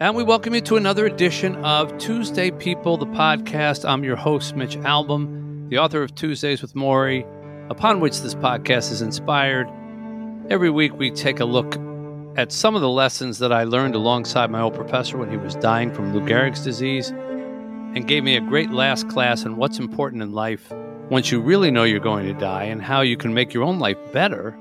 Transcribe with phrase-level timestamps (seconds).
[0.00, 3.86] And we welcome you to another edition of Tuesday People, the podcast.
[3.86, 7.26] I'm your host, Mitch Albom, the author of Tuesdays with Morrie,
[7.70, 9.68] upon which this podcast is inspired.
[10.48, 11.76] Every week, we take a look
[12.38, 15.54] at some of the lessons that I learned alongside my old professor when he was
[15.56, 20.22] dying from Lou Gehrig's disease and gave me a great last class on what's important
[20.22, 20.72] in life
[21.10, 23.78] once you really know you're going to die and how you can make your own
[23.78, 24.52] life better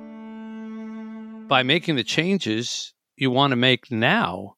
[1.48, 4.58] by making the changes you want to make now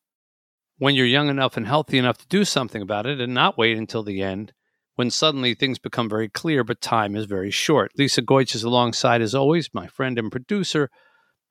[0.81, 3.77] when you're young enough and healthy enough to do something about it and not wait
[3.77, 4.51] until the end
[4.95, 7.91] when suddenly things become very clear, but time is very short.
[7.99, 10.89] Lisa Goich is alongside, as always, my friend and producer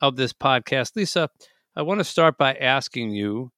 [0.00, 0.96] of this podcast.
[0.96, 1.28] Lisa,
[1.76, 3.52] I want to start by asking you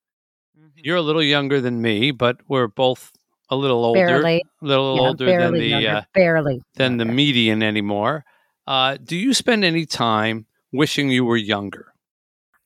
[0.54, 0.66] mm-hmm.
[0.76, 3.10] you're a little younger than me, but we're both
[3.48, 4.44] a little older, barely.
[4.60, 7.04] a little yeah, older than the uh, barely than younger.
[7.06, 8.26] the median anymore.
[8.66, 11.94] Uh, do you spend any time wishing you were younger?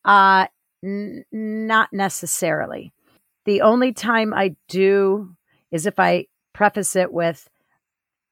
[0.05, 0.49] Uh,
[0.83, 2.93] n- not necessarily.
[3.47, 5.35] The only time I do
[5.71, 7.49] is if I preface it with,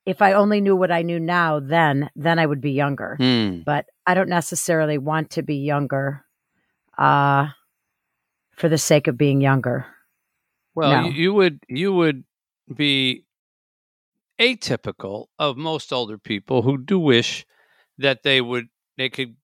[0.04, 3.16] if I only knew what I knew now, then then I would be younger.
[3.16, 3.60] Hmm.
[3.64, 6.24] But I don't necessarily want to be younger,
[6.98, 7.48] uh,
[8.52, 9.86] for the sake of being younger.
[10.74, 11.08] Well, No.
[11.08, 12.24] you, would you would
[12.74, 13.24] be
[14.40, 17.46] atypical of most older people who do wish
[17.98, 19.36] that they would they could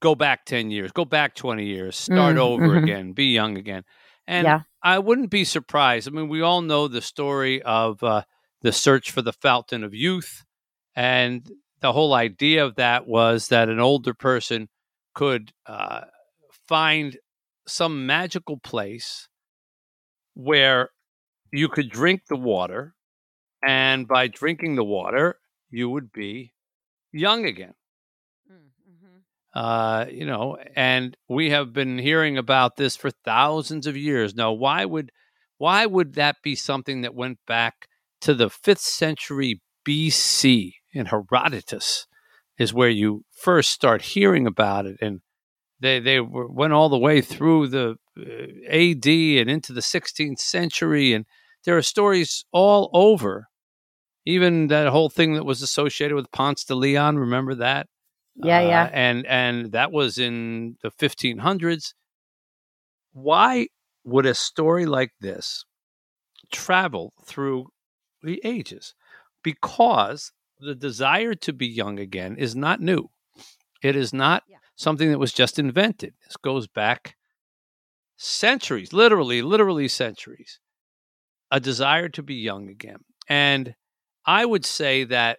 [0.00, 2.82] go back 10 years, go back 20 years, start Mm, over mhm.
[2.82, 3.84] again, be young again.
[4.28, 4.60] And Yeah.
[4.82, 6.06] I wouldn't be surprised.
[6.06, 8.22] I mean, we all know the story of uh,
[8.60, 10.44] the search for the fountain of youth.
[10.94, 11.50] And
[11.80, 14.68] the whole idea of that was that an older person
[15.14, 16.02] could uh,
[16.68, 17.16] find
[17.66, 19.28] some magical place
[20.34, 20.90] where
[21.52, 22.94] you could drink the water.
[23.66, 25.40] And by drinking the water,
[25.70, 26.52] you would be
[27.12, 27.74] young again
[29.58, 34.32] uh, you know, and we have been hearing about this for thousands of years.
[34.32, 35.10] Now, why would
[35.56, 37.88] why would that be something that went back
[38.20, 42.06] to the fifth century BC in Herodotus
[42.56, 45.22] is where you first start hearing about it, and
[45.80, 51.12] they they went all the way through the uh, AD and into the 16th century,
[51.12, 51.26] and
[51.64, 53.48] there are stories all over.
[54.24, 57.88] Even that whole thing that was associated with Ponce de Leon, remember that?
[58.42, 58.90] Yeah, Uh, yeah.
[58.92, 61.94] and and that was in the 1500s.
[63.12, 63.68] Why
[64.04, 65.64] would a story like this
[66.52, 67.66] travel through
[68.22, 68.94] the ages?
[69.42, 73.10] Because the desire to be young again is not new.
[73.82, 74.58] It is not Yeah.
[74.76, 76.14] something that was just invented.
[76.24, 77.16] This goes back
[78.16, 80.60] centuries, literally, literally centuries.
[81.50, 82.98] A desire to be young again.
[83.28, 83.74] And
[84.26, 85.38] I would say that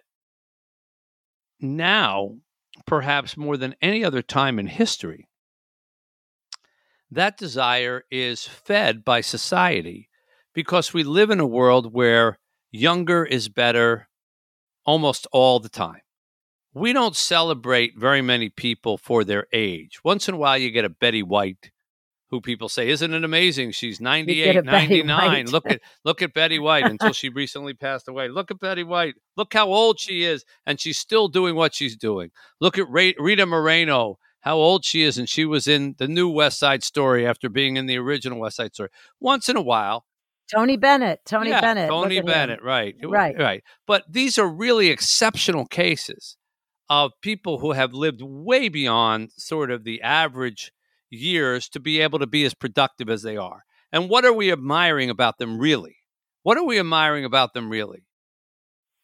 [1.60, 2.36] now
[2.86, 5.28] perhaps more than any other time in history,
[7.10, 10.08] that desire is fed by society
[10.54, 12.38] because we live in a world where
[12.70, 14.08] younger is better
[14.84, 16.00] almost all the time.
[16.72, 20.00] We don't celebrate very many people for their age.
[20.04, 21.72] Once in a while, you get a Betty White
[22.30, 23.72] who people say, Isn't it amazing?
[23.72, 24.64] She's get 98,
[25.06, 25.46] 99.
[25.46, 28.28] Look at look at Betty White until she recently passed away.
[28.28, 29.14] Look at Betty White.
[29.36, 32.30] Look how old she is, and she's still doing what she's doing.
[32.60, 36.58] Look at Rita Moreno, how old she is, and she was in the new West
[36.58, 38.90] Side Story after being in the original West Side Story.
[39.18, 40.04] Once in a while,
[40.54, 41.20] Tony Bennett.
[41.24, 41.88] Tony yeah, Bennett.
[41.88, 42.26] Tony at him.
[42.26, 43.36] Bennett, right, Right.
[43.38, 43.62] right.
[43.86, 46.36] But these are really exceptional cases
[46.88, 50.72] of people who have lived way beyond sort of the average
[51.10, 53.62] years to be able to be as productive as they are.
[53.92, 55.96] And what are we admiring about them really?
[56.42, 58.06] What are we admiring about them really?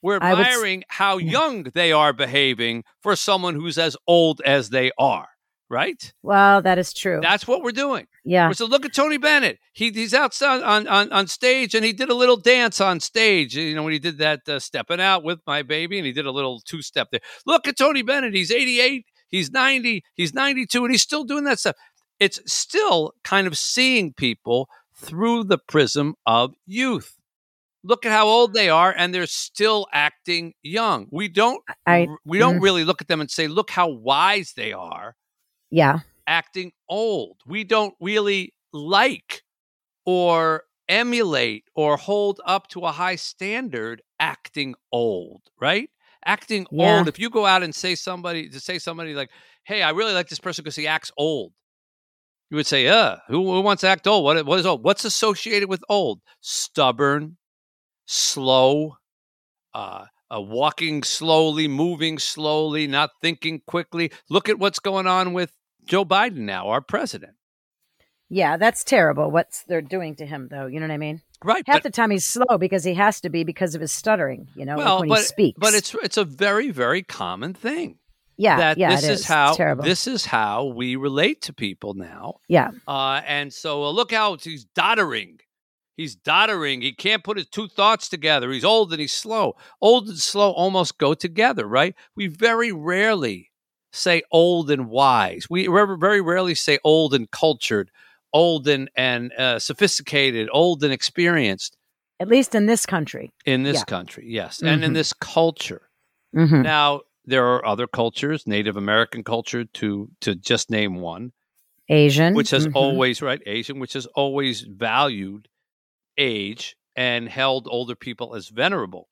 [0.03, 4.41] We're I would s- admiring how young they are behaving for someone who's as old
[4.45, 5.27] as they are,
[5.69, 6.13] right?
[6.23, 7.19] Well, that is true.
[7.21, 8.07] That's what we're doing.
[8.25, 8.53] yeah.
[8.53, 9.59] So look at Tony Bennett.
[9.73, 13.57] He he's outside on, on on stage and he did a little dance on stage.
[13.57, 16.27] You know when he did that uh, stepping out with my baby and he did
[16.27, 17.21] a little two step there.
[17.47, 18.35] Look at Tony Bennett.
[18.35, 19.07] He's 88.
[19.29, 20.05] He's 90.
[20.15, 21.75] He's 92 and he's still doing that stuff.
[22.19, 27.19] It's still kind of seeing people through the prism of youth.
[27.85, 31.07] Look at how old they are, and they're still acting young.
[31.13, 32.63] We don't, I, we don't mm.
[32.63, 35.15] really look at them and say, "Look how wise they are."
[35.71, 36.01] yeah.
[36.27, 37.37] acting old.
[37.47, 39.43] We don't really like
[40.05, 45.91] or emulate or hold up to a high standard acting old, right?
[46.25, 46.99] Acting Yeah.
[46.99, 47.09] old.
[47.09, 49.31] If you go out and say somebody to say somebody like,
[49.65, 51.53] "Hey, I really like this person because he acts old,"
[52.51, 54.25] you would say, "Uh, who, who wants to act old?
[54.25, 54.85] What, what is old?
[54.85, 56.21] What's associated with old?
[56.41, 57.37] Stubborn,
[58.07, 58.97] slow,
[59.75, 64.13] uh, uh, walking slowly, moving slowly, not thinking quickly.
[64.29, 65.53] Look at what's going on with
[65.85, 67.33] Joe Biden now, our president.
[68.29, 70.67] Yeah, that's terrible what they're doing to him, though.
[70.67, 71.23] You know what I mean?
[71.45, 73.93] Right, Half but, the time he's slow because he has to be because of his
[73.93, 75.59] stuttering, you know, like when but he speaks.
[75.61, 77.99] but it's it's a very very common thing
[78.37, 79.85] yeah, that yeah, this it is, It's how terrible.
[79.85, 82.41] this is how we relate to people now.
[82.49, 85.41] yeah, Uh, and so uh, look out, he's doddering.
[85.97, 86.83] He's doddering.
[86.83, 88.51] He can't put his two thoughts together.
[88.53, 89.57] He's old and he's slow.
[89.81, 91.95] Old and slow almost go together, right?
[92.15, 93.51] We very rarely
[93.93, 95.47] say old and wise.
[95.49, 97.91] We very rarely say old and cultured,
[98.35, 101.79] old and and uh, sophisticated, old and experienced
[102.21, 103.33] at least in this country.
[103.47, 103.85] in this Yeah.
[103.85, 104.25] country.
[104.29, 104.95] Yes, and in Mhm.
[104.95, 105.89] this culture.
[106.35, 111.33] hmm Now there are other cultures, Native American culture, to to just name one.
[111.89, 112.73] Asian, which has mhm.
[112.75, 115.47] always right asian which has always valued
[116.19, 119.09] age and held older people as venerable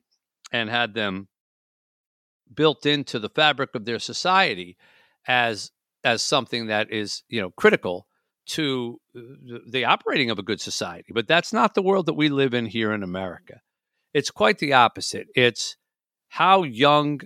[0.50, 1.28] and had them
[2.52, 4.76] built into the fabric of their society
[5.26, 5.70] as
[6.02, 8.06] as something that is you know critical
[8.46, 11.12] to uh, the operating of a good society.
[11.14, 13.60] But that's not the world that we live in here in america.
[14.12, 15.28] It's quite the opposite.
[15.34, 15.76] It's
[16.28, 17.20] how young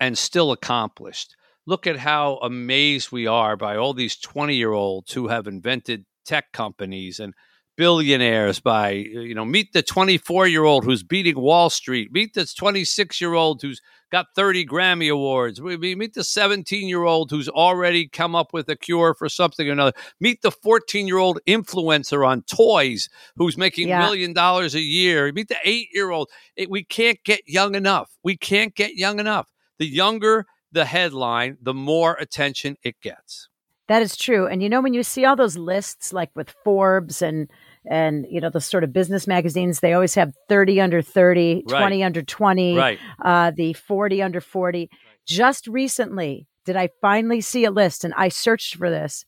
[0.00, 1.34] and still accomplished.
[1.66, 6.04] Look at how amazed we are by all these 20 year olds who have invented
[6.26, 7.34] tech companies and
[7.76, 12.32] billionaires by uh, you know meet the 24 year old who's beating wall street meet
[12.34, 13.80] this 26 year old who's
[14.12, 18.68] got 30 grammy awards we meet the 17 year old who's already come up with
[18.68, 23.58] a cure for something or another meet the 14 year old influencer on toys who's
[23.58, 23.98] making Yeah.
[23.98, 26.30] million dollars a year meet the 8 year old
[26.68, 29.48] we can't get young enough we can't get young enough
[29.78, 33.48] the younger the headline, the more attention it gets.
[33.86, 34.46] That is true.
[34.46, 37.50] And you know, when you see all those lists, like with Forbes and
[37.88, 41.78] and you know the sort of business magazines, they always have thirty under 30, Right.
[41.80, 42.98] 20 under twenty, Right.
[43.22, 44.88] uh, the forty under forty.
[45.26, 48.04] Just recently, did I finally see a list?
[48.04, 49.24] And I searched for this.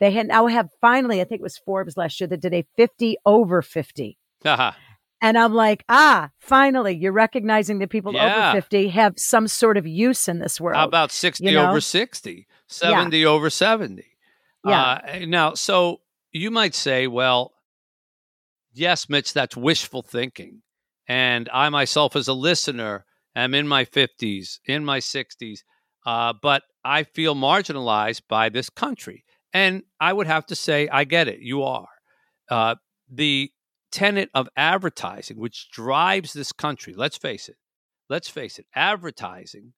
[0.00, 2.66] They had now have finally, I think it was Forbes last year that did a
[2.76, 4.18] fifty over fifty.
[4.44, 4.72] Haha.
[5.24, 8.50] And I'm like, ah, finally, you're recognizing that people Yeah.
[8.50, 10.76] over 50 have some sort of use in this world.
[10.76, 11.70] How about 60 you know?
[11.70, 14.04] over 60, 70 over 70?
[14.66, 14.82] Yeah.
[14.82, 17.54] Uh, now, so you might say, well,
[18.74, 20.60] yes, Mitch, that's wishful thinking.
[21.08, 25.60] And I myself, as a listener, am in my 50s, in my 60s,
[26.04, 29.24] uh, but I feel marginalized by this country.
[29.54, 31.40] And I would have to say, I get it.
[31.40, 31.88] You are.
[32.50, 32.74] Uh,
[33.10, 33.50] the
[33.94, 37.56] tenet of advertising, which drives this country, let's face it,
[38.10, 39.72] let's face it, advertising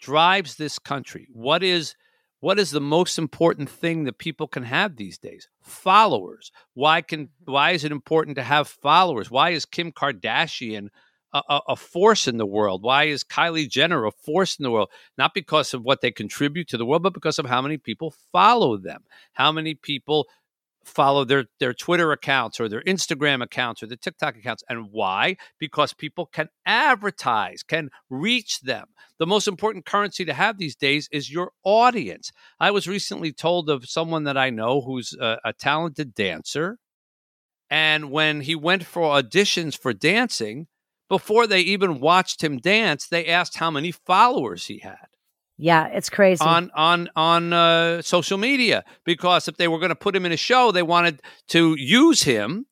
[0.00, 1.26] drives this country.
[1.32, 1.96] What is
[2.40, 5.48] what is the most important thing that people can have these days?
[5.60, 6.52] Followers.
[6.74, 7.52] Why can mm-hmm.
[7.52, 9.28] why is it important to have followers?
[9.28, 10.88] Why is Kim Kardashian
[11.34, 12.84] a, a, a force in the world?
[12.84, 14.90] Why is Kylie Jenner a force in the world?
[15.18, 18.14] Not because of what they contribute to the world, but because of how many people
[18.32, 19.02] follow them.
[19.32, 20.28] How many people
[20.88, 24.64] follow their their Twitter accounts or their Instagram accounts or their TikTok accounts.
[24.68, 25.36] And why?
[25.58, 28.88] Because people can advertise, can reach them.
[29.18, 32.30] The most important currency to have these days is your audience.
[32.58, 36.78] I was recently told of someone that I know who's a, a talented dancer.
[37.70, 40.68] And when he went for auditions for dancing,
[41.08, 45.08] before they even watched him dance, they asked how many followers he had
[45.58, 46.44] yeah, it's crazy.
[46.44, 50.30] on on on uh, social media because if they were going to put him in
[50.30, 52.66] a show, they wanted to use him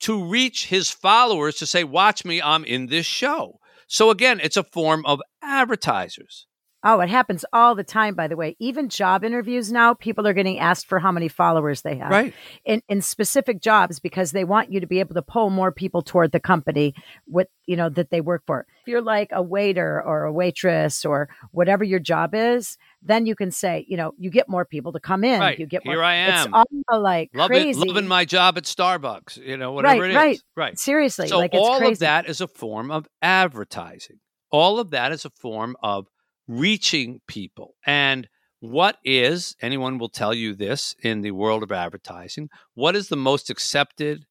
[0.00, 3.58] to reach his followers to say, "Watch me, I'm in this show."
[3.88, 6.46] So again, it's a form of advertisers.
[6.86, 8.56] Oh, it happens all the time, by the way.
[8.58, 12.34] Even job interviews now, people are getting asked for how many followers they have Right.
[12.64, 16.02] in, in specific jobs because they want you to be able to pull more people
[16.02, 16.94] toward the company
[17.26, 18.66] with, you know, that they work for.
[18.82, 23.34] If you're like a waiter or a waitress or whatever your job is, then you
[23.34, 25.40] can say, you know, you get more people to come in.
[25.40, 25.58] Right.
[25.58, 25.94] You get more.
[25.94, 26.54] Here I It's am.
[26.54, 27.80] all like Loving, crazy.
[27.80, 30.16] loving my job at Starbucks, you know, whatever Right, it is.
[30.16, 30.40] right.
[30.56, 30.78] Right.
[30.78, 34.18] Seriously, So like it's all of that is a form of advertising.
[34.50, 36.06] All of that is a form of
[36.46, 37.74] reaching people.
[37.86, 38.28] And
[38.60, 43.16] what is, anyone will tell you this in the world of advertising, what is the
[43.16, 44.26] most accepted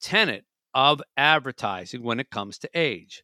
[0.00, 3.22] tenet of advertising when it comes to age?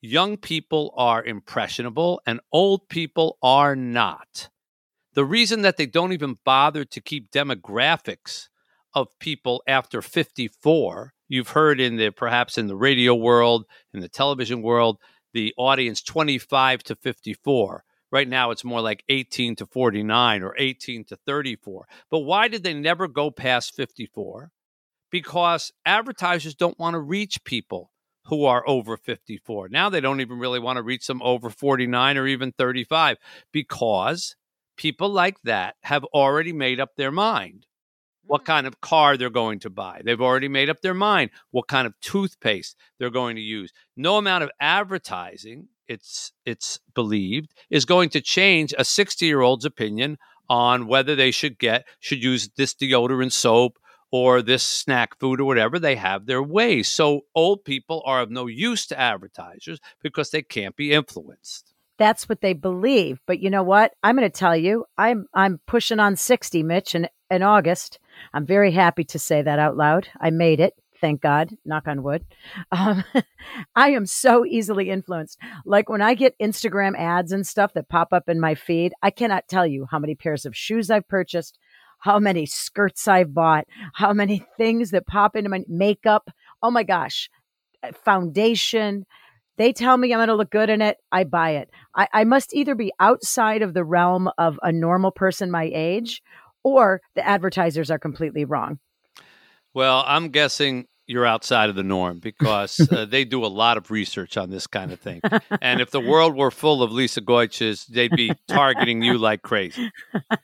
[0.00, 4.48] Young people are impressionable and old people are not.
[5.14, 8.48] The reason that they don't even bother to keep demographics
[8.94, 14.08] of people after 54, you've heard in the perhaps in the radio world, in the
[14.08, 14.98] television world,
[15.32, 17.84] the audience 25 to 54.
[18.10, 21.86] Right now, it's more like 18 to 49 or 18 to 34.
[22.10, 24.50] But why did they never go past 54?
[25.10, 27.90] Because advertisers don't want to reach people
[28.28, 29.68] who are over 54.
[29.70, 33.16] Now they don't even really want to reach them over 49 or even 35
[33.52, 34.36] because
[34.76, 37.66] people like that have already made up their mind
[38.28, 38.46] what mm.
[38.46, 40.00] kind of car they're going to buy.
[40.04, 43.72] They've already made up their mind what kind of toothpaste they're going to use.
[43.96, 49.64] No amount of advertising it's it's believed is going to change a 60 year old's
[49.64, 50.18] opinion
[50.48, 53.78] on whether they should get should use this deodorant soap
[54.10, 58.30] or this snack food or whatever they have their ways so old people are of
[58.30, 61.67] no use to advertisers because they can't be influenced
[61.98, 65.60] that's what they believe but you know what i'm going to tell you i'm i'm
[65.66, 67.98] pushing on 60 mitch in, in august
[68.32, 72.02] i'm very happy to say that out loud i made it thank God, knock on
[72.02, 72.24] wood.
[72.72, 73.04] Um,
[73.76, 75.38] I am so easily influenced.
[75.64, 79.10] Like when I get Instagram ads and stuff that pop up in my feed, I
[79.10, 81.58] cannot tell you how many pairs of shoes I've purchased,
[81.98, 86.30] how many skirts I've bought, how many things that pop into my makeup.
[86.62, 87.30] Oh my gosh,
[88.04, 89.06] foundation.
[89.58, 90.98] They tell me I'm going to look good in it.
[91.12, 91.70] I buy it.
[91.94, 96.22] I, I must either be outside of the realm of a normal person my age
[96.62, 98.78] or the advertisers are completely wrong.
[99.74, 103.90] Well, I'm guessing you're outside of the norm because uh, they do a lot of
[103.90, 105.20] research on this kind of thing.
[105.60, 109.90] And if the world were full of Lisa Goiches, they'd be targeting you like crazy.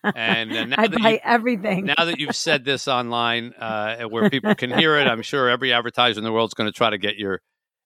[0.03, 1.87] And uh, now I buy you, everything.
[1.87, 5.73] Now that you've said this online, uh, where people can hear it, I'm sure every
[5.73, 7.41] advertiser in the world is going to try to get your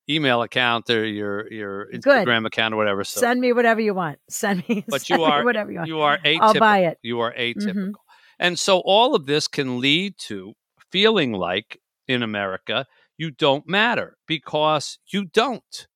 [0.09, 2.47] email account or your your Instagram Good.
[2.47, 3.05] account or whatever.
[3.05, 3.21] So.
[3.21, 4.19] Send me whatever you want.
[4.29, 4.85] Send me.
[4.89, 5.89] But send you are whatever you want.
[5.89, 6.39] You are atypical.
[6.41, 6.99] I'll buy it.
[7.03, 7.75] You are atypical.
[7.75, 7.91] Mm-hmm.
[8.39, 10.55] And so all of this can lead to
[10.91, 12.87] feeling like in America
[13.19, 15.89] you don't matter because you don't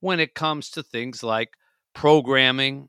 [0.00, 1.50] when it comes to things like
[1.94, 2.88] programming.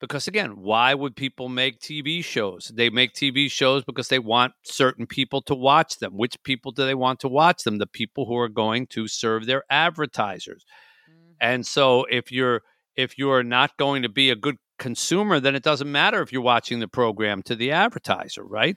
[0.00, 2.70] Because again, why would people make TV shows?
[2.74, 6.12] They make TV shows because they want certain people to watch them.
[6.16, 7.78] Which people do they want to watch them?
[7.78, 10.64] The people who are going to serve their advertisers.
[11.10, 11.32] Mm-hmm.
[11.40, 12.62] And so if you're
[12.94, 16.42] if you're not going to be a good consumer, then it doesn't matter if you're
[16.42, 18.76] watching the program to the advertiser, right?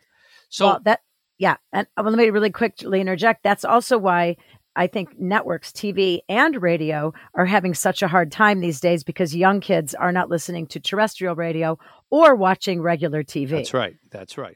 [0.49, 1.01] So well, that
[1.37, 1.57] yeah.
[1.73, 3.43] And uh, well, let me really quickly interject.
[3.43, 4.37] That's also why
[4.79, 9.35] I think networks, TV and radio are having such a hard time these days because
[9.35, 11.77] young kids are not listening to terrestrial radio
[12.09, 13.49] or watching regular TV.
[13.49, 13.97] That's right.
[14.09, 14.55] That's right.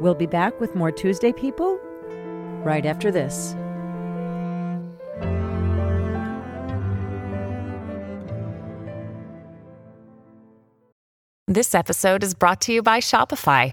[0.00, 1.80] We'll be back with more Tuesday People
[2.62, 3.56] right after this.
[11.48, 13.72] This episode is brought to you by Shopify.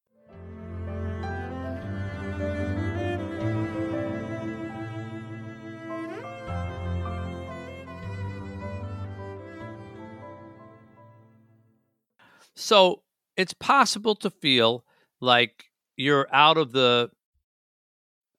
[12.61, 13.01] So
[13.37, 14.85] it's possible to feel
[15.19, 15.65] like
[15.97, 17.09] you're out of the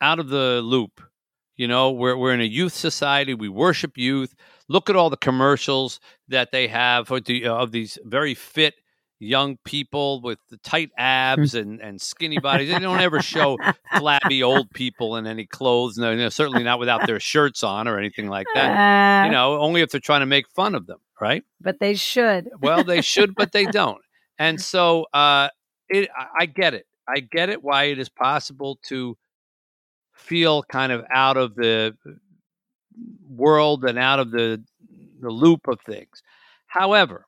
[0.01, 1.01] out of the loop.
[1.57, 3.35] You know, we're we're in a youth society.
[3.35, 4.35] We worship youth.
[4.69, 8.75] Look at all the commercials that they have of, the, of these very fit
[9.19, 12.71] young people with the tight abs and, and skinny bodies.
[12.71, 13.59] They don't ever show
[13.97, 15.97] flabby old people in any clothes.
[15.97, 19.23] No, no, certainly not without their shirts on or anything like that.
[19.23, 21.45] Uh, you know, only if they're trying to make fun of them, right?
[21.61, 22.51] but they should.
[22.61, 24.03] Well, they should, but they don't.
[24.43, 25.49] And so, uh,
[25.89, 26.87] it, I- I get it.
[27.09, 27.63] I get it.
[27.63, 29.17] Why it is possible to
[30.15, 31.97] feel kind of out of the
[33.29, 34.63] world and out of the
[35.21, 36.23] the loop of things.
[36.67, 37.27] However,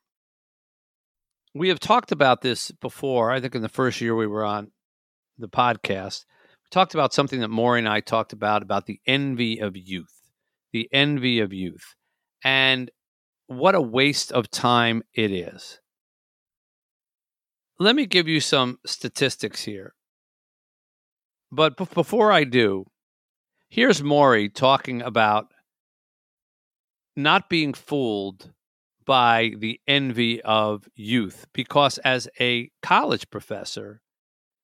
[1.54, 3.30] we have talked about this before.
[3.30, 4.72] I think in the first year we were on
[5.38, 9.58] the podcast, we talked about something that Morrie and I talked about about the envy
[9.60, 10.20] of youth,
[10.72, 11.94] the envy of youth,
[12.44, 12.90] and
[13.46, 15.80] what a waste of time it is.
[17.78, 19.94] Let me give you some statistics here.
[21.50, 22.86] But b- before I do,
[23.68, 25.46] here's Morrie talking about
[27.16, 28.52] not being fooled
[29.06, 34.00] by the envy of youth because as a college professor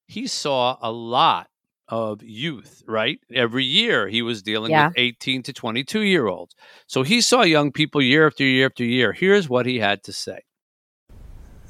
[0.07, 1.49] he saw a lot
[1.89, 4.89] of youth right every year he was dealing Yeah.
[4.89, 6.55] with 18 to 22 year olds
[6.87, 10.13] so he saw young people year after year after year here's what he had to
[10.13, 10.41] say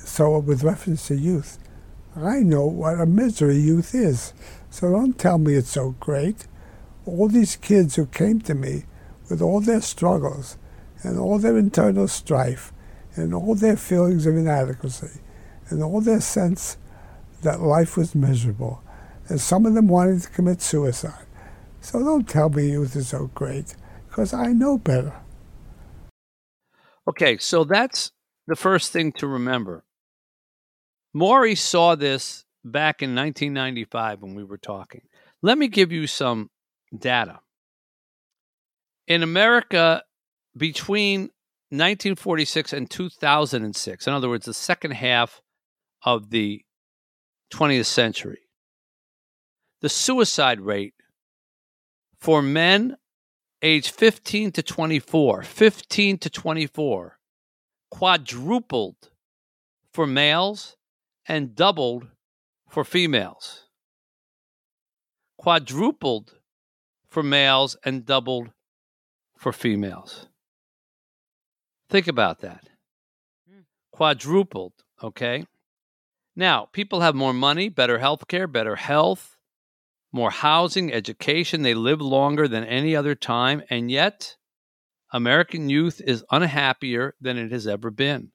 [0.04, 1.58] So, with reference to youth,
[2.16, 4.32] I know what a misery youth is.
[4.70, 6.46] So, don't tell me it's so great.
[7.06, 8.84] All these kids who came to me
[9.28, 10.58] with all their struggles
[11.02, 12.72] and all their internal strife
[13.14, 15.20] and all their feelings of inadequacy
[15.68, 16.76] and all their sense
[17.42, 18.82] that life was miserable,
[19.28, 21.26] and some of them wanted to commit suicide.
[21.80, 23.74] So, don't tell me youth is so great,
[24.08, 25.14] because I know better.
[27.08, 28.12] Okay, so that's
[28.46, 29.84] the first thing to remember.
[31.14, 35.02] Morrie saw this back in 1995 when we were talking.
[35.42, 36.50] Let me give you some
[36.96, 37.40] data.
[39.06, 40.04] In America,
[40.56, 41.22] between
[41.70, 45.40] 1946 and 2006, in other words, the second half
[46.04, 46.64] of the
[47.52, 48.42] 20th century,
[49.80, 50.94] the suicide rate
[52.20, 52.96] for men
[53.62, 57.18] age 15 to 24, 15 to 24,
[57.90, 59.10] quadrupled
[59.92, 60.76] for males
[61.26, 62.08] and doubled
[62.68, 63.64] for females.
[65.38, 66.34] Quadrupled
[67.08, 68.50] for males and doubled
[69.36, 70.28] for females.
[71.88, 72.68] Think about that.
[73.48, 73.60] Hmm.
[73.92, 75.46] Quadrupled, okay?
[76.36, 79.36] Now, people have more money, better health care, better health,
[80.12, 81.62] more housing, education.
[81.62, 84.36] They live longer than any other time, and yet
[85.12, 88.32] American youth is unhappier than it has ever been.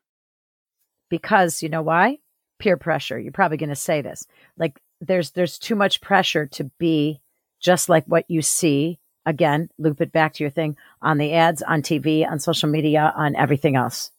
[1.09, 2.17] because you know why
[2.59, 4.25] peer pressure you're probably going to say this
[4.57, 7.19] like there's there's too much pressure to be
[7.59, 11.61] just like what you see again loop it back to your thing on the ads
[11.61, 14.11] on tv on social media on everything else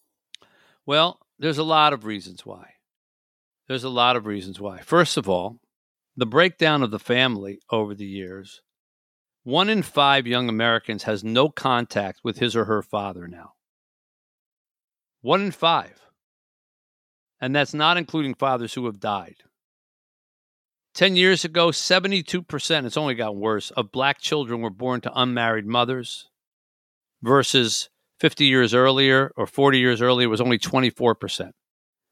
[0.85, 2.75] Well, there's a lot of reasons why.
[3.67, 4.79] There's a lot of reasons why.
[4.79, 5.59] First of all,
[6.15, 8.61] the breakdown of the family over the years.
[9.43, 13.53] One in five young Americans has no contact with his or her father now.
[15.21, 16.06] One in five.
[17.39, 19.35] And that's not including fathers who have died.
[20.95, 25.67] 10 years ago, 72%, it's only gotten worse, of black children were born to unmarried
[25.67, 26.29] mothers
[27.21, 31.51] versus 50 years earlier or 40 years earlier was only 24%.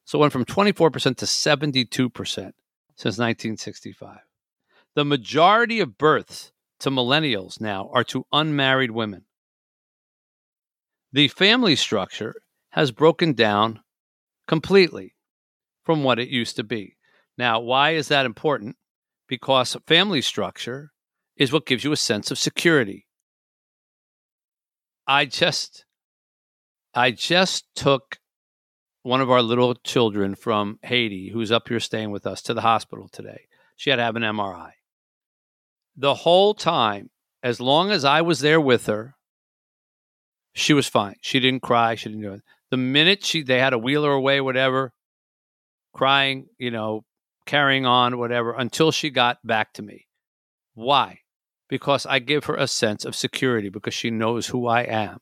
[0.06, 4.20] So it went from 24% to 72% since 1965.
[4.94, 9.26] The majority of births to millennials now are to unmarried women.
[11.12, 12.36] The family structure
[12.70, 13.80] has broken down
[14.48, 15.15] completely
[15.86, 16.98] from what it used to be.
[17.38, 18.76] Now, why is that important?
[19.28, 20.92] Because family structure
[21.38, 23.08] is what gives you a sense of security.
[25.08, 25.86] I just
[26.94, 28.20] I just took
[29.04, 32.62] one of our little children from Haiti who's up here staying with us to the
[32.62, 33.48] hospital today.
[33.76, 34.72] She had to have an MRI.
[35.96, 37.10] The whole time,
[37.44, 39.16] as long as I was there with her,
[40.54, 41.16] she was fine.
[41.22, 41.96] She didn't cry.
[41.96, 42.42] She didn't do it.
[42.72, 44.94] The minute she they had to wheel her away, whatever,
[45.96, 47.06] crying, you know,
[47.46, 50.08] carrying on, whatever, until she got back to me.
[50.74, 51.20] Why?
[51.70, 55.20] Because I give her a sense of security because she knows who I am.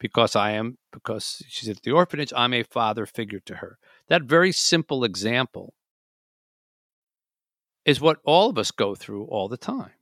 [0.00, 3.78] Because I am, because she's at the orphanage, I'm a father figure to her.
[4.08, 5.74] That very simple example
[7.84, 9.92] is what all of us go through all the time.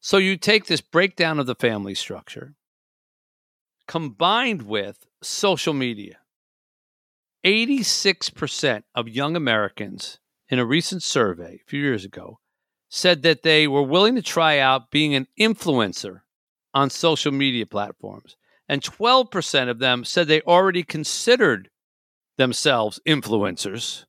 [0.00, 2.54] So you take this breakdown of the family structure
[3.86, 6.18] combined with social media.
[7.48, 10.18] 86% of young Americans
[10.50, 12.40] in a recent survey a few years ago
[12.90, 16.20] said that they were willing to try out being an influencer
[16.74, 18.36] on social media platforms.
[18.68, 21.70] And 12% of them said they already considered
[22.36, 24.04] themselves influencers.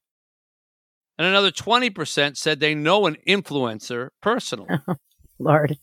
[1.18, 4.80] And another 20% said they know an influencer personally.
[5.40, 5.78] Lord.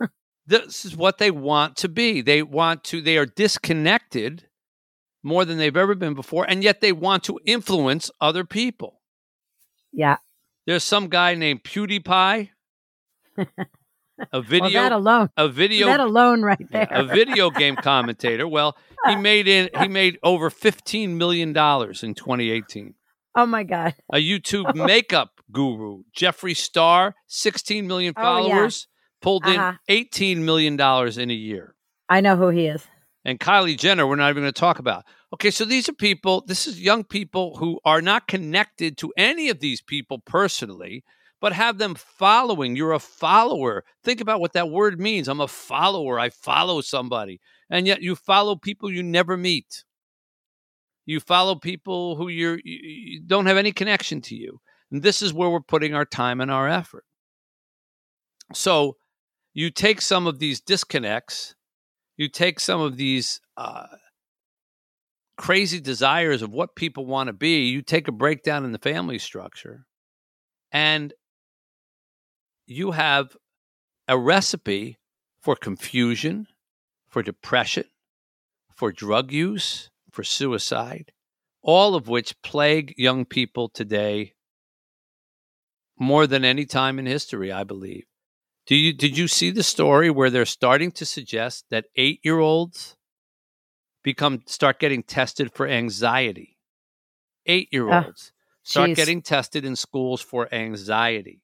[0.46, 2.20] this is what they want to be.
[2.20, 4.45] They want to, they are disconnected
[5.26, 9.00] more than they've ever been before, and yet they want to influence other people.
[9.92, 10.18] Yeah.
[10.66, 12.50] There's some guy named PewDiePie.
[14.32, 15.28] A video well, that alone.
[15.36, 16.88] A video that alone right there.
[16.90, 18.48] a video game commentator.
[18.48, 18.74] Well,
[19.06, 22.94] he made in he made over 15 million dollars in 2018.
[23.34, 23.94] Oh my god.
[24.10, 29.22] A YouTube makeup guru, Jeffree Star, 16 million followers, oh, yeah.
[29.22, 29.76] pulled in uh-huh.
[29.90, 31.74] 18 million dollars in a year.
[32.08, 32.86] I know who he is.
[33.26, 35.04] And Kylie Jenner, we're not even going to talk about.
[35.34, 39.48] Okay, so these are people, this is young people who are not connected to any
[39.48, 41.02] of these people personally,
[41.40, 42.76] but have them following.
[42.76, 43.82] You're a follower.
[44.04, 45.26] Think about what that word means.
[45.26, 46.20] I'm a follower.
[46.20, 47.40] I follow somebody.
[47.68, 49.82] And yet you follow people you never meet.
[51.04, 54.60] You follow people who you're, you don't have any connection to you.
[54.92, 57.04] And this is where we're putting our time and our effort.
[58.54, 58.98] So
[59.52, 61.56] you take some of these disconnects,
[62.16, 63.86] you take some of these uh,
[65.36, 69.18] crazy desires of what people want to be, you take a breakdown in the family
[69.18, 69.86] structure,
[70.72, 71.12] and
[72.66, 73.36] you have
[74.08, 74.98] a recipe
[75.40, 76.46] for confusion,
[77.06, 77.84] for depression,
[78.74, 81.12] for drug use, for suicide,
[81.62, 84.32] all of which plague young people today
[85.98, 88.04] more than any time in history, I believe.
[88.66, 92.96] Do you did you see the story where they're starting to suggest that 8-year-olds
[94.06, 96.56] become start getting tested for anxiety.
[97.44, 101.42] Eight year olds start getting tested in schools for anxiety.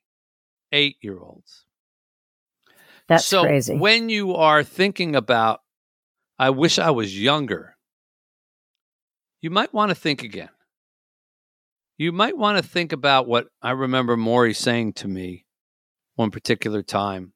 [0.71, 1.65] Eight year olds.
[3.09, 3.77] That's so crazy.
[3.77, 5.61] When you are thinking about,
[6.39, 7.77] I wish I was younger,
[9.41, 10.51] you might want to think again.
[11.99, 15.47] You might want to think about what I remember Morrie saying to me
[16.15, 17.33] one particular time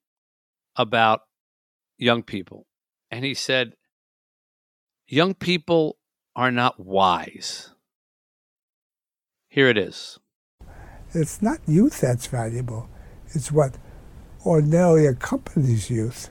[0.77, 1.21] about
[1.99, 2.67] young people.
[3.11, 3.75] And he said,
[5.07, 5.99] young people
[6.35, 7.71] are not wise.
[9.49, 10.19] Here it is.
[11.15, 12.89] It's not youth that's valuable.
[13.29, 13.79] It's what
[14.45, 16.31] ordinarily accompanies youth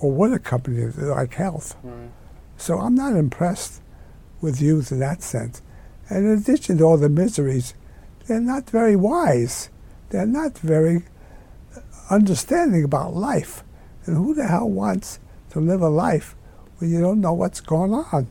[0.00, 1.76] or what accompanies like health.
[1.82, 2.10] Right.
[2.56, 3.82] So I'm not impressed
[4.40, 5.62] with youth in that sense.
[6.08, 7.74] And in addition to all the miseries,
[8.26, 9.70] they're not very wise.
[10.10, 11.02] They're not very
[12.10, 13.62] understanding about life.
[14.04, 15.18] And who the hell wants
[15.50, 16.36] to live a life
[16.78, 18.28] when you don't know what's going on.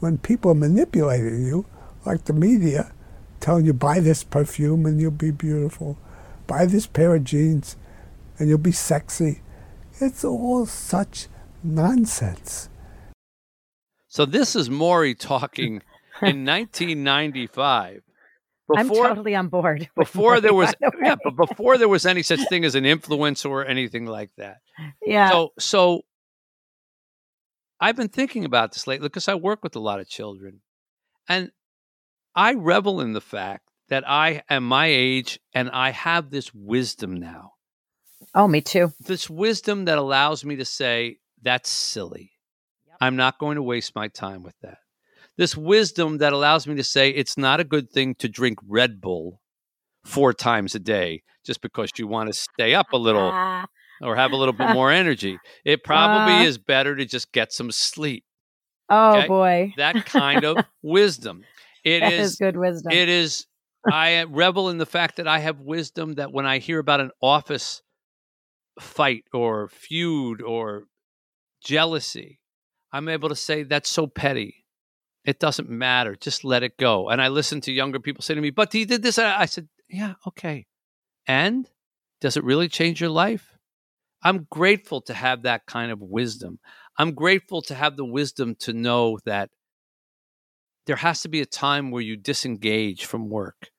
[0.00, 1.66] When people are manipulating you,
[2.04, 2.92] like the media,
[3.40, 5.98] telling you buy this perfume and you'll be beautiful,
[6.46, 7.76] buy this pair of jeans
[8.38, 9.40] and you'll be sexy.
[10.00, 11.28] It's all such
[11.62, 12.68] nonsense.
[14.06, 15.82] So this is Morrie talking
[16.22, 18.02] in 1995.
[18.68, 19.88] Before, I'm totally on board.
[19.96, 23.64] Before there was, yeah, but before there was any such thing as an influencer or
[23.64, 24.58] anything like that.
[25.04, 25.30] Yeah.
[25.30, 26.02] So, so
[27.80, 30.60] I've been thinking about this lately because I work with a lot of children.
[31.28, 31.50] And
[32.34, 37.14] I revel in the fact that I am my age and I have this wisdom
[37.14, 37.52] now.
[38.34, 38.92] Oh, me too.
[39.00, 42.32] This wisdom that allows me to say, that's silly.
[42.86, 42.96] Yep.
[43.00, 44.78] I'm not going to waste my time with that.
[45.38, 49.00] This wisdom that allows me to say, it's not a good thing to drink Red
[49.00, 49.40] Bull
[50.04, 53.32] four times a day just because you want to stay up a little
[54.02, 55.38] or have a little bit more energy.
[55.64, 58.24] It probably uh, is better to just get some sleep.
[58.90, 59.28] Oh okay?
[59.28, 59.74] boy.
[59.76, 61.44] that kind of wisdom.
[61.84, 62.90] It is, is good wisdom.
[62.90, 63.46] It is
[63.90, 67.10] I revel in the fact that I have wisdom that when I hear about an
[67.22, 67.82] office
[68.80, 70.84] fight or feud or
[71.62, 72.40] jealousy,
[72.92, 74.57] I'm able to say that's so petty.
[75.28, 76.16] It doesn't matter.
[76.16, 77.10] Just let it go.
[77.10, 79.68] And I listen to younger people say to me, "But he did this." I said,
[79.86, 80.66] "Yeah, okay."
[81.26, 81.68] And
[82.22, 83.52] does it really change your life?
[84.22, 86.60] I'm grateful to have that kind of wisdom.
[86.96, 89.50] I'm grateful to have the wisdom to know that
[90.86, 93.70] there has to be a time where you disengage from work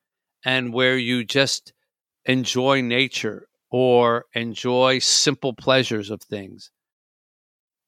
[0.45, 1.73] and where you just
[2.25, 6.69] enjoy nature or enjoy simple pleasures of things.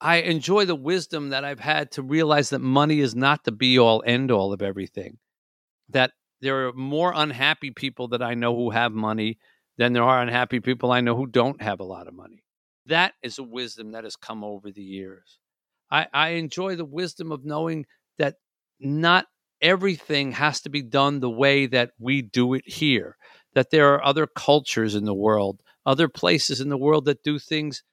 [0.01, 3.77] I enjoy the wisdom that I've had to realize that money is not the be
[3.77, 5.19] all end all of everything.
[5.89, 6.11] That
[6.41, 9.37] there are more unhappy people that I know who have money
[9.77, 12.43] than there are unhappy people I know who don't have a lot of money.
[12.87, 15.37] That is a wisdom that has come over the years.
[15.91, 17.85] I, I enjoy the wisdom of knowing
[18.17, 18.37] that
[18.79, 19.27] not
[19.61, 23.17] everything has to be done the way that we do it here,
[23.53, 27.37] that there are other cultures in the world, other places in the world that do
[27.37, 27.83] things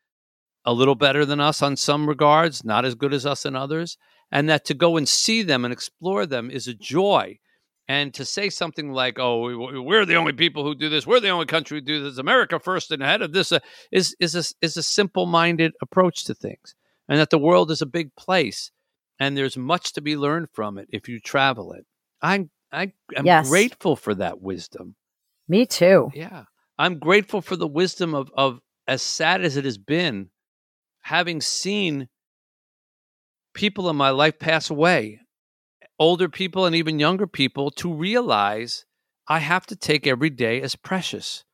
[0.68, 3.96] a little better than us on some regards, not as good as us in others,
[4.30, 7.38] and that to go and see them and explore them is a joy.
[7.88, 11.06] And to say something like, "Oh, we're the only people who do this.
[11.06, 12.18] We're the only country who do this.
[12.18, 16.34] America first and ahead of this," uh, is is a, is a simple-minded approach to
[16.34, 16.74] things,
[17.08, 18.70] and that the world is a big place,
[19.18, 21.86] and there's much to be learned from it if you travel it.
[22.20, 23.48] I'm I am Yes.
[23.48, 24.96] grateful for that wisdom.
[25.48, 26.10] Me too.
[26.14, 26.44] Yeah.
[26.78, 30.28] I'm grateful for the wisdom of, of as sad as it has been,
[31.08, 32.06] having seen
[33.54, 35.18] people in my life pass away,
[35.98, 38.84] older people and even younger people, to realize
[39.26, 41.44] I have to take every day as precious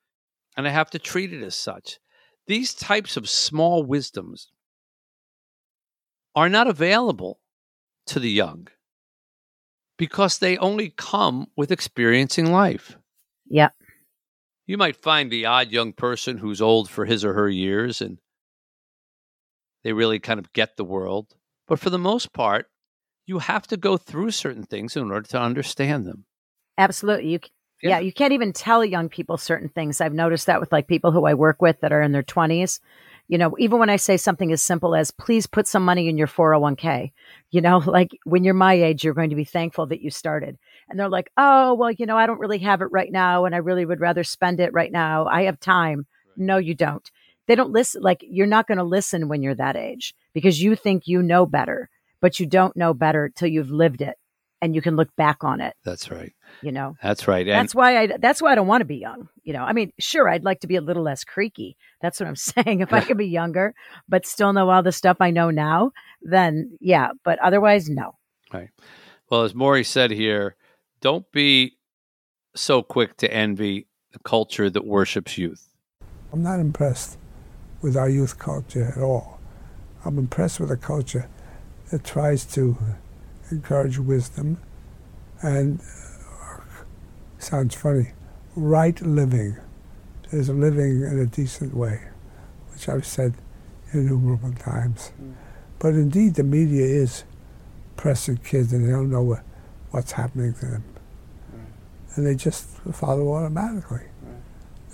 [0.57, 2.01] and I have to treat it as such.
[2.49, 4.51] These types of small wisdoms
[6.35, 7.39] are not available
[8.07, 8.67] to the young
[9.97, 12.99] because they only come with experiencing life.
[13.47, 13.69] Yeah.
[14.67, 18.19] You might find the odd young person who's old for his or her years and
[19.85, 21.37] they really kind of get the world.
[21.69, 22.67] But for the most part,
[23.27, 26.25] you have to go through certain things in order to understand them.
[26.77, 27.29] Absolutely.
[27.29, 27.39] You
[27.83, 27.91] Yeah.
[27.91, 27.99] yeah.
[28.01, 30.01] you can't even tell young people certain things.
[30.01, 32.81] I've noticed that with like people who I work with that are in their 20s.
[33.27, 36.19] You know, even when I say something as simple as please put some money in
[36.19, 37.13] your 401k,
[37.51, 40.59] you know, like when you're my age, you're going to be thankful that you started.
[40.89, 43.55] And they're like, "Oh, well, you know, I don't really have it right now and
[43.55, 45.27] I really would rather spend it right now.
[45.27, 47.09] I have time." No, you don't.
[47.47, 50.77] They don't listen like you're not going to listen when you're that age because you
[50.77, 54.17] think you know better, but you don't know better till you've lived it
[54.65, 56.33] and you can look back on it, That's right.
[56.63, 56.97] you know.
[57.03, 57.47] That's right.
[57.47, 58.07] And That's why I.
[58.19, 59.29] That's why I don't want to be young.
[59.43, 61.77] You know, I mean, sure, I'd like to be a little less creaky.
[62.01, 62.81] That's what I'm saying.
[62.81, 63.75] If I could be younger,
[64.09, 67.11] but still know all the stuff I know now, then yeah.
[67.25, 68.17] But otherwise, no.
[68.55, 68.71] right.
[69.29, 70.57] Well, as Morrie said here,
[71.03, 71.77] don't be
[72.55, 75.69] so quick to envy the culture that worships youth.
[76.33, 77.19] I'm not impressed
[77.85, 79.39] with our youth culture at all.
[80.07, 81.29] I'm impressed with a culture
[81.91, 82.79] that tries to
[83.51, 84.57] encourage wisdom
[85.43, 86.61] and, uh,
[87.39, 88.13] sounds funny,
[88.57, 89.59] right living.
[90.31, 92.01] There's living in a decent way,
[92.73, 93.35] which I've said
[93.93, 95.13] innumerable times.
[95.79, 97.25] But indeed, the media is
[97.97, 99.43] pressing kids and they don't know what,
[99.91, 100.85] what's happening to them.
[102.15, 104.07] And they just follow automatically.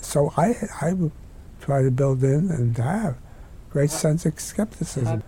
[0.00, 0.94] So I, I
[1.70, 3.16] try to build in and have
[3.70, 5.22] great sense of skepticism.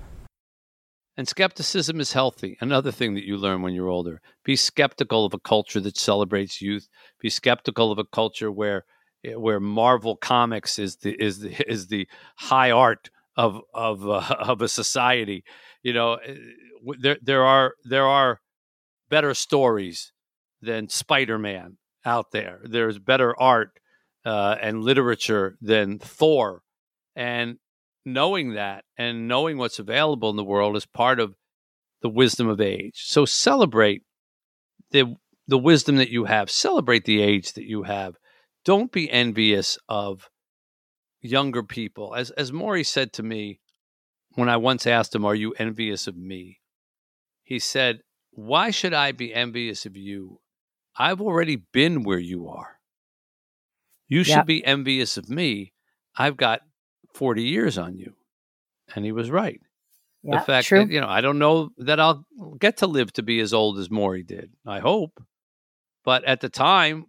[1.17, 2.57] And skepticism is healthy.
[2.61, 4.21] Another thing that you learn when you're older.
[4.45, 6.89] Be skeptical of a culture that celebrates youth.
[7.21, 8.85] Be skeptical of a culture where
[9.37, 14.63] where Marvel comics is the is the is the high art of of uh, of
[14.63, 15.45] a society.
[15.85, 16.35] You know, eh,
[16.99, 18.41] there there are there are
[19.09, 20.13] better stories
[20.61, 22.61] than Spider-Man out there.
[22.65, 23.79] There's better art
[24.25, 26.63] uh, and literature than Thor.
[27.15, 27.59] And
[28.05, 31.35] knowing that and knowing what's available in the world is part of
[32.01, 33.03] the wisdom of age.
[33.05, 34.03] So celebrate
[34.91, 36.51] the the wisdom that you have.
[36.51, 38.17] Celebrate the age that you have.
[38.65, 40.29] Don't be envious of
[41.21, 42.15] younger people.
[42.15, 43.61] As as Morrie said to me
[44.35, 46.61] when I once asked him, "Are you envious of me?"
[47.43, 50.41] He said, "Why should I be envious of you?
[50.97, 52.79] I've already been where you are.
[54.13, 54.47] You should Yep.
[54.47, 55.73] be envious of me.
[56.17, 56.61] I've got
[57.15, 58.15] 40 years on you."
[58.95, 59.61] And he was right
[60.23, 60.85] Yeah, the fact true.
[60.87, 62.25] that you know I don't know that I'll
[62.59, 64.53] get to live to be as old as Morrie did.
[64.67, 65.15] I hope,
[66.05, 67.07] but at the time,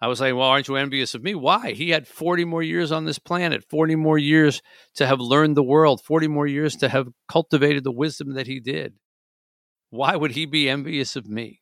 [0.00, 1.34] I was like, "Well, aren't you envious of me?
[1.34, 1.72] Why?
[1.72, 4.62] He had forty more years on this planet, forty more years
[4.94, 8.60] to have learned the world, forty more years to have cultivated the wisdom that he
[8.60, 8.94] did.
[9.90, 11.60] Why would he be envious of me?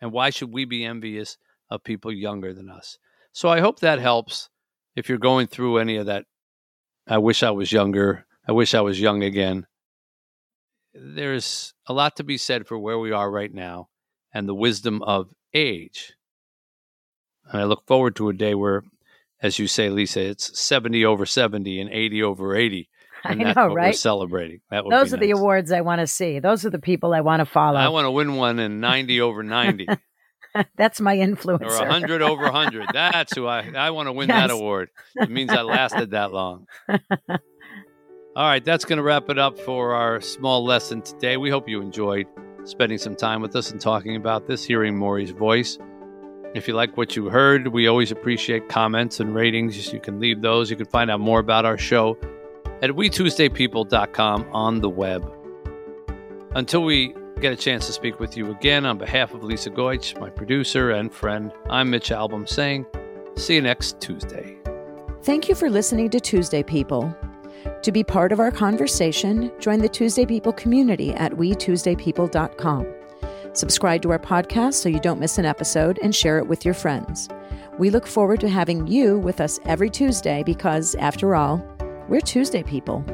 [0.00, 1.38] And why should we be envious
[1.70, 2.98] of people younger than us?
[3.34, 4.48] So I hope that helps.
[4.96, 6.24] If you're going through any of that,
[7.06, 8.24] I wish I was younger.
[8.48, 9.66] I wish I was young again
[10.94, 13.88] there's a lot to be said for where we are right now
[14.32, 16.14] and the wisdom of age.
[17.50, 18.82] And I look forward to a day where,
[19.42, 22.88] as you say, Lisa, it's 70 over 70 and 80 over 80.
[23.24, 23.96] I know, what We're right?
[23.96, 24.60] celebrating.
[24.70, 26.38] That would Those are the awards I want to see.
[26.38, 27.78] Those are the people I want to follow.
[27.78, 29.88] I want to win one in 90 over 90
[30.76, 31.62] That's my influence.
[31.62, 31.88] or influencer.
[31.88, 32.86] 100 over 100.
[32.92, 34.90] That's who I, I want to win that award.
[35.16, 36.66] It means I lasted that long.
[38.36, 41.36] All right, that's going to wrap it up for our small lesson today.
[41.36, 42.26] We hope you enjoyed
[42.64, 45.78] spending some time with us and talking about this, hearing Morrie's voice.
[46.54, 49.92] If you like what you heard, we always appreciate comments and ratings.
[49.92, 50.70] You can leave those.
[50.70, 52.16] You can find out more about our show
[52.82, 55.30] at WeTuesdayPeople.com on the web.
[56.54, 60.18] Until we get a chance to speak with you again on behalf of Lisa Goich,
[60.20, 61.52] my producer and friend.
[61.68, 62.86] I'm Mitch Albom saying,
[63.36, 64.56] see you next Tuesday.
[65.22, 67.16] Thank you for listening to Tuesday People.
[67.82, 72.94] To be part of our conversation, join the Tuesday People community at wetuesdaypeople.com.
[73.54, 76.74] Subscribe to our podcast so you don't miss an episode and share it with your
[76.74, 77.28] friends.
[77.78, 81.64] We look forward to having you with us every Tuesday because, after all,
[82.08, 83.04] we're Tuesday people.